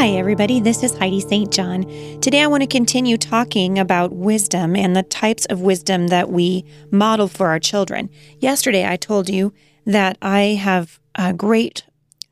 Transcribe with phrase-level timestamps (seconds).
[0.00, 0.60] Hi, everybody.
[0.60, 1.52] This is Heidi St.
[1.52, 1.82] John.
[2.22, 6.64] Today, I want to continue talking about wisdom and the types of wisdom that we
[6.90, 8.08] model for our children.
[8.38, 9.52] Yesterday, I told you
[9.84, 11.84] that I have a great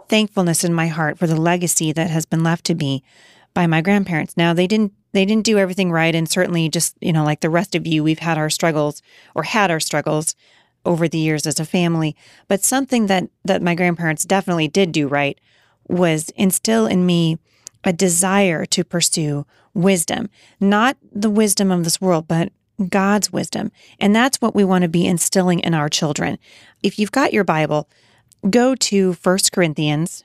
[0.08, 3.04] thankfulness in my heart for the legacy that has been left to me
[3.52, 4.34] by my grandparents.
[4.34, 7.50] Now, they didn't they didn't do everything right, and certainly, just you know, like the
[7.50, 9.02] rest of you, we've had our struggles
[9.34, 10.34] or had our struggles
[10.86, 12.16] over the years as a family.
[12.48, 15.38] But something that that my grandparents definitely did do right
[15.86, 17.36] was instill in me
[17.88, 20.28] a desire to pursue wisdom,
[20.60, 22.52] not the wisdom of this world, but
[22.90, 23.72] God's wisdom.
[23.98, 26.38] And that's what we want to be instilling in our children.
[26.82, 27.88] If you've got your Bible,
[28.50, 30.22] go to 1 Corinthians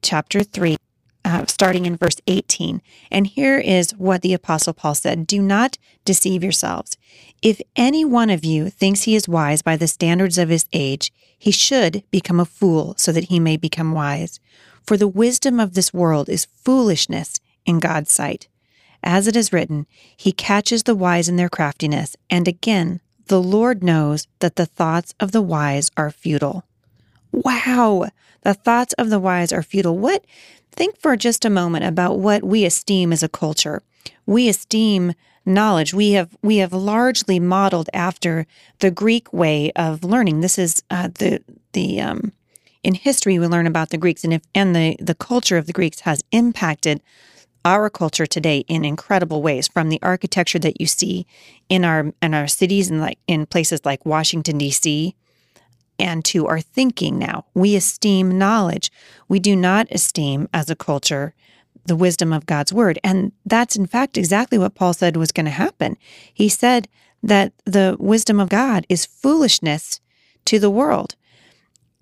[0.00, 0.78] chapter 3,
[1.24, 2.82] uh, starting in verse 18.
[3.10, 6.96] And here is what the Apostle Paul said Do not deceive yourselves.
[7.42, 11.12] If any one of you thinks he is wise by the standards of his age,
[11.38, 14.40] he should become a fool so that he may become wise.
[14.84, 18.48] For the wisdom of this world is foolishness in God's sight.
[19.02, 22.16] As it is written, He catches the wise in their craftiness.
[22.30, 26.64] And again, the Lord knows that the thoughts of the wise are futile.
[27.32, 28.10] Wow,
[28.42, 29.98] the thoughts of the wise are futile.
[29.98, 30.24] What?
[30.70, 33.82] Think for just a moment about what we esteem as a culture.
[34.26, 35.92] We esteem knowledge.
[35.92, 38.46] We have we have largely modeled after
[38.78, 40.40] the Greek way of learning.
[40.40, 41.42] This is uh, the
[41.72, 42.32] the um,
[42.82, 45.72] in history we learn about the Greeks and if and the the culture of the
[45.72, 47.02] Greeks has impacted
[47.64, 51.26] our culture today in incredible ways from the architecture that you see
[51.68, 55.14] in our in our cities and like in places like Washington D.C.
[56.02, 58.90] and to our thinking now we esteem knowledge
[59.28, 61.32] we do not esteem as a culture
[61.86, 65.46] the wisdom of God's word and that's in fact exactly what Paul said was going
[65.46, 65.96] to happen
[66.34, 66.88] he said
[67.22, 70.00] that the wisdom of God is foolishness
[70.44, 71.14] to the world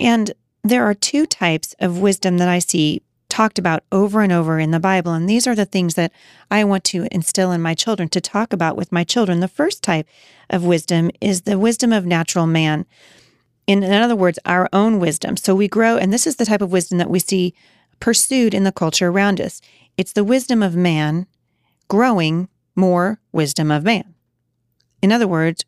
[0.00, 0.32] and
[0.64, 4.72] there are two types of wisdom that I see talked about over and over in
[4.72, 5.12] the Bible.
[5.14, 6.12] And these are the things that
[6.50, 9.40] I want to instill in my children, to talk about with my children.
[9.40, 10.06] The first type
[10.50, 12.84] of wisdom is the wisdom of natural man.
[13.66, 15.36] In, in other words, our own wisdom.
[15.36, 17.54] So we grow, and this is the type of wisdom that we see
[18.00, 19.60] pursued in the culture around us.
[19.96, 21.26] It's the wisdom of man
[21.88, 24.14] growing more wisdom of man.
[25.02, 25.64] In other words,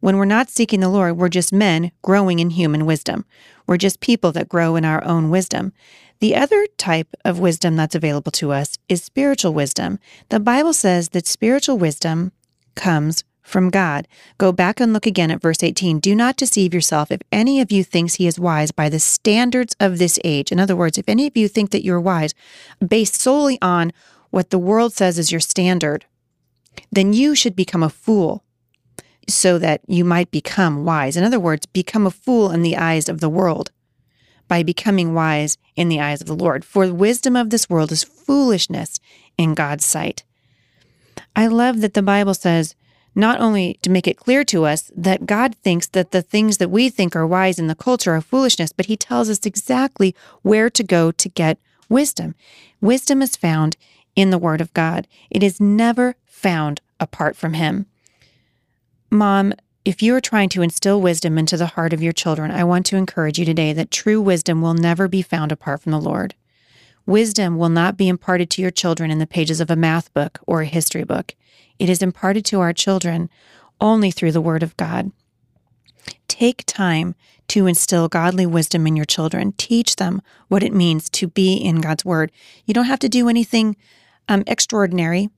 [0.00, 3.24] when we're not seeking the Lord, we're just men growing in human wisdom.
[3.66, 5.72] We're just people that grow in our own wisdom.
[6.20, 9.98] The other type of wisdom that's available to us is spiritual wisdom.
[10.28, 12.32] The Bible says that spiritual wisdom
[12.74, 14.08] comes from God.
[14.38, 15.98] Go back and look again at verse 18.
[15.98, 19.76] Do not deceive yourself if any of you thinks he is wise by the standards
[19.78, 20.50] of this age.
[20.50, 22.34] In other words, if any of you think that you're wise
[22.86, 23.92] based solely on
[24.30, 26.06] what the world says is your standard,
[26.90, 28.44] then you should become a fool
[29.28, 31.16] so that you might become wise.
[31.16, 33.70] In other words, become a fool in the eyes of the world
[34.48, 36.64] by becoming wise in the eyes of the Lord.
[36.64, 38.98] For the wisdom of this world is foolishness
[39.38, 40.24] in God's sight.
[41.36, 42.74] I love that the Bible says,
[43.14, 46.70] not only to make it clear to us that God thinks that the things that
[46.70, 50.70] we think are wise in the culture are foolishness, but He tells us exactly where
[50.70, 52.34] to go to get wisdom.
[52.80, 53.76] Wisdom is found
[54.16, 57.86] in the Word of God, it is never found apart from Him.
[59.10, 59.52] Mom,
[59.84, 62.86] if you are trying to instill wisdom into the heart of your children, I want
[62.86, 66.34] to encourage you today that true wisdom will never be found apart from the Lord.
[67.10, 70.38] Wisdom will not be imparted to your children in the pages of a math book
[70.46, 71.34] or a history book.
[71.76, 73.28] It is imparted to our children
[73.80, 75.10] only through the Word of God.
[76.28, 77.16] Take time
[77.48, 79.50] to instill godly wisdom in your children.
[79.56, 82.30] Teach them what it means to be in God's Word.
[82.64, 83.74] You don't have to do anything
[84.28, 85.30] um, extraordinary.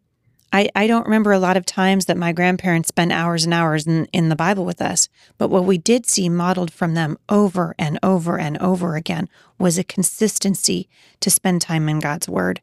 [0.52, 3.86] I, I don't remember a lot of times that my grandparents spent hours and hours
[3.86, 5.08] in, in the Bible with us,
[5.38, 9.78] but what we did see modeled from them over and over and over again was
[9.78, 10.90] a consistency
[11.20, 12.60] to spend time in God's Word,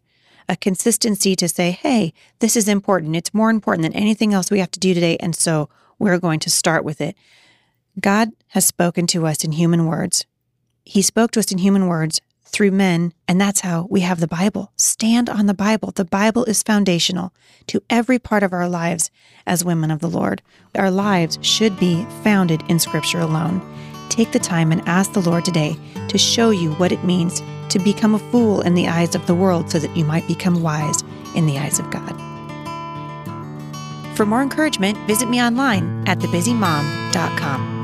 [0.48, 3.16] a consistency to say, hey, this is important.
[3.16, 5.18] It's more important than anything else we have to do today.
[5.20, 7.16] And so we're going to start with it.
[8.00, 10.26] God has spoken to us in human words.
[10.86, 14.28] He spoke to us in human words through men, and that's how we have the
[14.28, 14.72] Bible.
[14.76, 15.92] Stand on the Bible.
[15.92, 17.34] The Bible is foundational
[17.68, 19.12] to every part of our lives
[19.48, 20.42] as women of the Lord.
[20.76, 23.62] Our lives should be founded in Scripture alone.
[24.10, 25.78] Take the time and ask the Lord today
[26.10, 29.36] to show you what it means to become a fool in the eyes of the
[29.36, 31.04] world so that you might become wise
[31.36, 32.16] in the eyes of God.
[34.18, 37.79] For more encouragement, visit me online at thebusymom.com.